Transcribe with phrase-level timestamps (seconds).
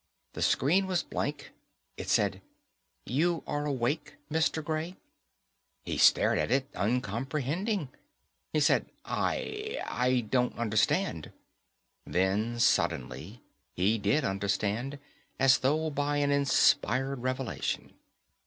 [0.33, 1.51] The screen was blank.
[1.95, 2.41] It said,
[3.05, 4.65] You are awake, Mr.
[4.65, 4.95] Gray?
[5.85, 7.87] He stared at it, uncomprehending.
[8.51, 9.79] He said, "I...
[9.85, 11.31] I don't understand."
[12.03, 13.43] Then, suddenly,
[13.75, 14.97] he did understand,
[15.39, 17.93] as though by an inspired revelation.